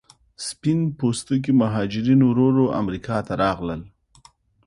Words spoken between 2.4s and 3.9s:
ورو امریکا ته راغلل.